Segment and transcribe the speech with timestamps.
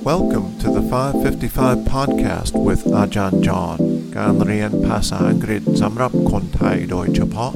[0.00, 3.78] Welcome to the 555 podcast with Ajahn John
[4.16, 7.52] การเรียนภาษาอังกฤษสำหรับคนไทยโดยเฉพาะ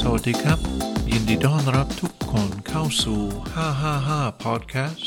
[0.00, 0.58] สวัสดีครับ
[1.12, 3.20] ยินดีต้อนรับทุกคนเข้าสู่
[3.84, 5.06] 555 podcast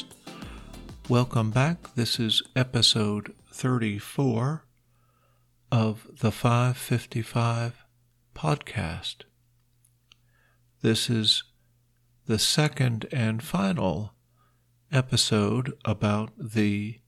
[1.09, 1.93] Welcome back.
[1.95, 4.63] This is episode 34
[5.70, 7.84] of the 555
[8.34, 9.16] podcast.
[10.80, 11.42] This is
[12.26, 14.14] the second and final
[14.90, 17.00] episode about the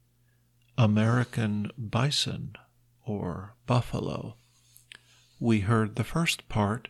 [0.76, 2.56] American bison
[3.06, 4.36] or buffalo.
[5.38, 6.88] We heard the first part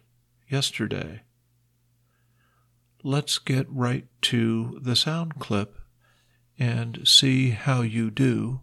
[0.48, 1.22] yesterday.
[3.04, 5.76] Let's get right to the sound clip
[6.58, 8.60] and see how you do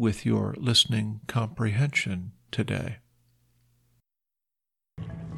[0.00, 2.96] with your listening comprehension today.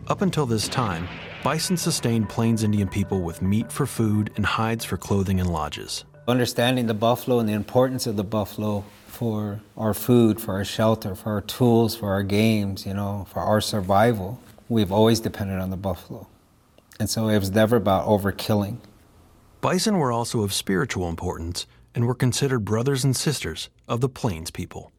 [0.06, 1.08] Up until this time,
[1.42, 6.04] bison sustained Plains Indian people with meat for food and hides for clothing and lodges.
[6.28, 11.16] Understanding the buffalo and the importance of the buffalo for our food, for our shelter,
[11.16, 15.70] for our tools, for our games, you know, for our survival, we've always depended on
[15.70, 16.28] the buffalo.
[17.00, 18.76] And so it was never about overkilling.
[19.60, 24.50] Bison were also of spiritual importance and were considered brothers and sisters of the Plains
[24.50, 24.92] people.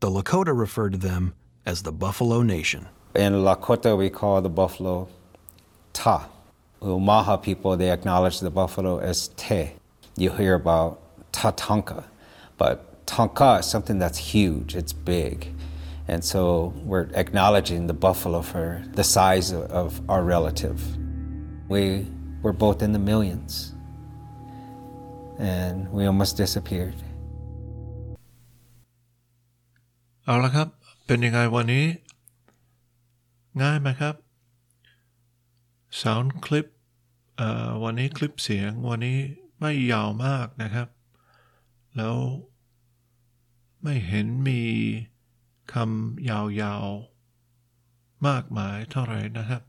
[0.00, 1.34] The Lakota referred to them
[1.66, 2.88] as the Buffalo Nation.
[3.14, 5.08] In Lakota, we call the buffalo
[5.92, 6.28] ta.
[6.82, 9.72] Umaha people, they acknowledge the buffalo as te.
[10.16, 11.00] You hear about
[11.32, 12.04] tatanka,
[12.58, 15.52] but Tonka is something that's huge, it's big.
[16.08, 20.82] And so we're acknowledging the buffalo for the size of our relative.
[21.68, 22.06] We
[22.42, 23.73] were both in the millions,
[25.39, 26.99] and we almost disappeared.
[30.25, 30.67] เอาละครับ
[31.05, 31.85] เป็นยังไงวันนี้
[33.61, 34.15] ง่ายไหมครับ
[36.01, 36.67] sound clip
[37.37, 39.17] เอ่อวันนี้คลิปเสียงวันนี้
[39.59, 40.87] ไม่ยาวมากนะครับ
[41.97, 42.15] แล้ว
[43.83, 44.61] ไม่เห็นมี
[45.73, 49.63] คำยาวๆ มากมายเท่าไหร่นะครับ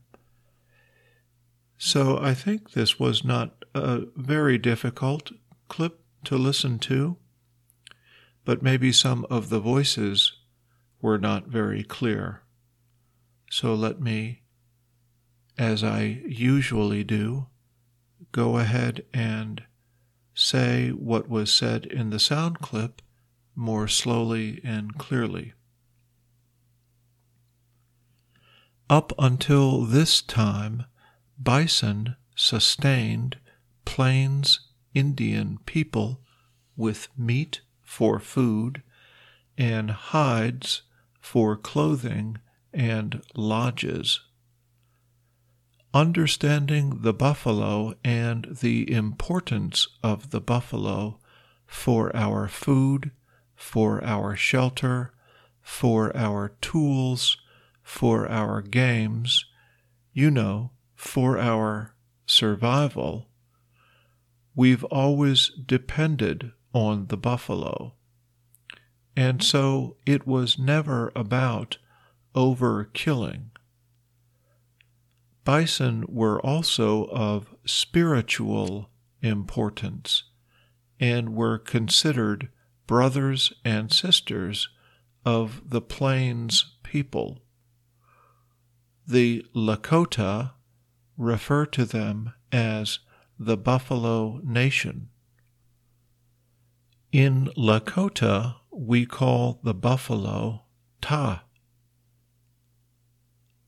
[1.91, 4.01] So I think this was not a
[4.33, 5.25] very difficult
[5.68, 7.16] clip to listen to,
[8.44, 10.32] but maybe some of the voices
[11.00, 12.42] were not very clear.
[13.50, 14.42] So let me,
[15.58, 17.46] as I usually do,
[18.32, 19.62] go ahead and
[20.34, 23.02] say what was said in the sound clip
[23.54, 25.54] more slowly and clearly.
[28.88, 30.84] Up until this time,
[31.38, 33.38] bison sustained
[33.84, 34.60] Plains
[34.96, 36.22] Indian people
[36.74, 38.82] with meat for food
[39.58, 40.82] and hides
[41.20, 42.38] for clothing
[42.72, 44.20] and lodges.
[45.92, 51.20] Understanding the buffalo and the importance of the buffalo
[51.66, 53.10] for our food,
[53.54, 55.12] for our shelter,
[55.60, 57.36] for our tools,
[57.82, 59.44] for our games,
[60.14, 63.28] you know, for our survival,
[64.56, 67.94] we've always depended on the buffalo.
[69.14, 71.78] And so it was never about
[72.34, 73.50] overkilling.
[75.44, 78.90] Bison were also of spiritual
[79.22, 80.24] importance
[80.98, 82.48] and were considered
[82.86, 84.68] brothers and sisters
[85.24, 87.42] of the Plains people.
[89.06, 90.52] The Lakota
[91.16, 92.98] refer to them as
[93.38, 95.08] the Buffalo Nation.
[97.12, 100.64] In Lakota, we call the buffalo
[101.00, 101.44] Ta.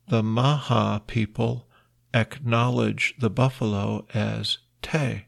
[0.09, 1.69] The Maha people
[2.15, 5.27] acknowledge the buffalo as Te.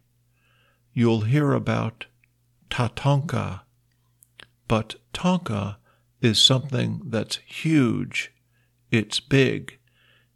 [0.93, 2.07] You'll hear about
[2.71, 3.61] Tatonka,
[4.67, 5.77] but Tonka
[6.21, 8.33] is something that's huge,
[8.91, 9.79] it's big,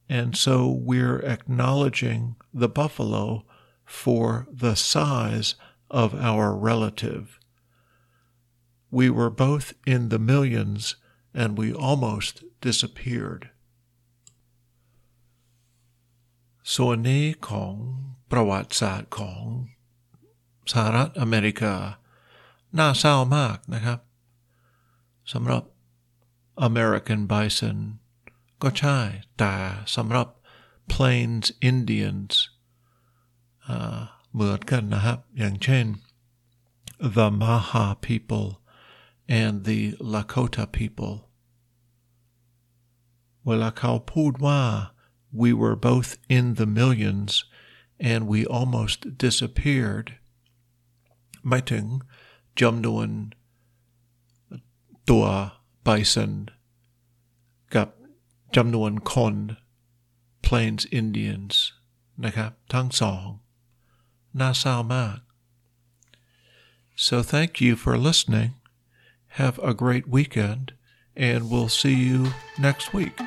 [0.08, 3.44] and so we're acknowledging the buffalo
[3.85, 5.55] for the size
[5.89, 7.39] of our relative.
[8.91, 10.95] We were both in the millions
[11.33, 13.49] and we almost disappeared.
[16.75, 17.73] ส่วนนี้ของ
[18.31, 19.43] ประวัติศาสตร์ของ
[20.71, 21.75] สหรัฐอเมริกา
[22.77, 23.99] น่าเศร้ามากนะครับ
[25.33, 25.63] สำหรับ
[26.67, 27.77] American Bison
[28.61, 28.99] ก็ใช่
[29.37, 29.53] แต่
[29.95, 30.27] สำหรับ
[30.91, 32.52] Plains Indians อ่า
[34.33, 35.85] เหมือนกันนะครับ อย่างเช่น
[37.15, 38.47] the Maha people
[39.41, 39.81] and the
[40.13, 41.15] Lakota people
[43.45, 44.61] เวลาเขาพูดว่า
[45.41, 47.31] we were both in the millions
[48.11, 50.07] and we almost disappeared
[51.47, 51.85] หมายถึง
[52.61, 53.07] จำนวน
[55.09, 55.25] ตัว
[55.83, 56.31] ไบซัน
[57.75, 57.87] กับ
[58.55, 59.35] จำนวนคน
[60.45, 61.53] Plains Indians
[62.25, 63.25] นะครับทั้งสอง
[64.39, 65.17] น่าเศร้ามาก
[67.07, 68.51] So thank you for listening.
[69.41, 70.65] Have a great weekend,
[71.15, 72.19] and we'll see you
[72.67, 73.17] next week.